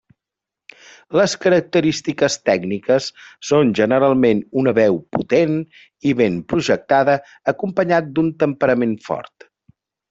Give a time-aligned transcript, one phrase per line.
[1.19, 3.11] Les característiques tècniques
[3.51, 5.55] són generalment una veu potent
[6.13, 7.21] i ben projectada
[7.55, 9.53] acompanyat d'un temperament fort.